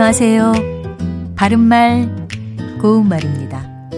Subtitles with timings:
[0.00, 0.52] 안녕하세요.
[1.34, 2.28] 바른말,
[2.80, 3.90] 고운말입니다.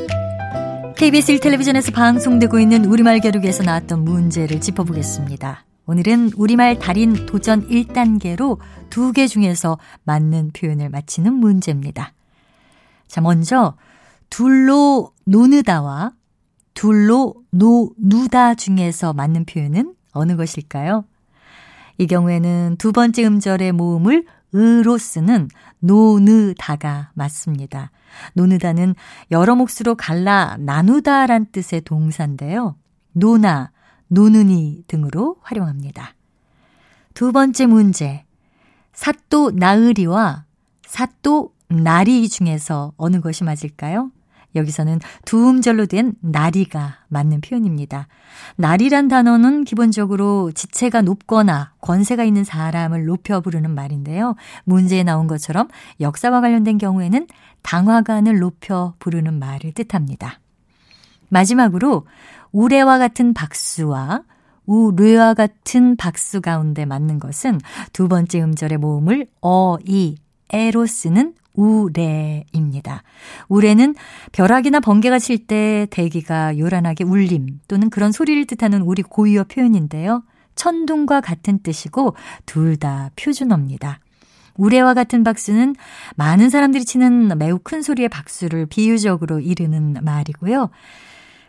[0.96, 5.66] KBS 1텔레비전에서 방송되고 있는 우리말 겨루기에서 나왔던 문제를 짚어보겠습니다.
[5.84, 12.14] 오늘은 우리말 달인 도전 1단계로 두 개 중에서 맞는 표현을 맞히는 문제입니다.
[13.06, 13.76] 자, 먼저
[14.30, 16.12] 둘로 노느다와
[16.72, 21.04] 둘로 노누다 중에서 맞는 표현은 어느 것일까요?
[21.98, 27.90] 이 경우에는 두 번째 음절의 모음을 으로 쓰는 노느다가 맞습니다.
[28.34, 28.94] 노느다는
[29.30, 32.76] 여러 몫으로 갈라 나누다란 뜻의 동사인데요.
[33.12, 33.70] 노나,
[34.08, 36.14] 노느니 등으로 활용합니다.
[37.14, 38.24] 두 번째 문제.
[38.92, 40.44] 사또 나으리와
[40.84, 44.10] 사또 나리 중에서 어느 것이 맞을까요?
[44.54, 48.08] 여기서는 두 음절로 된 나리가 맞는 표현입니다.
[48.56, 54.34] 나리란 단어는 기본적으로 지체가 높거나 권세가 있는 사람을 높여 부르는 말인데요.
[54.64, 55.68] 문제에 나온 것처럼
[56.00, 57.26] 역사와 관련된 경우에는
[57.62, 60.40] 당화관을 높여 부르는 말을 뜻합니다.
[61.28, 62.06] 마지막으로
[62.52, 64.22] 우레와 같은 박수와
[64.66, 67.60] 우뢰와 같은 박수 가운데 맞는 것은
[67.92, 70.16] 두 번째 음절의 모음을 어, 이,
[70.52, 73.02] 에로 쓰는 우레입니다.
[73.48, 73.94] 우레는
[74.32, 80.22] 벼락이나 번개가 칠 때 대기가 요란하게 울림 또는 그런 소리를 뜻하는 우리 고유어 표현인데요.
[80.54, 82.14] 천둥과 같은 뜻이고
[82.46, 84.00] 둘 다 표준어입니다.
[84.56, 85.74] 우레와 같은 박수는
[86.16, 90.70] 많은 사람들이 치는 매우 큰 소리의 박수를 비유적으로 이르는 말이고요.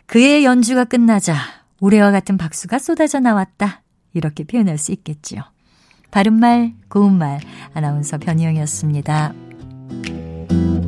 [0.06, 1.34] 그의 연주가 끝나자
[1.80, 3.82] 우레와 같은 박수가 쏟아져 나왔다.
[4.14, 5.42] 이렇게 표현할 수 있겠지요.
[6.10, 7.40] 바른말, 고운말,
[7.74, 9.51] 아나운서 변희영이었습니다.
[9.88, 10.81] thank you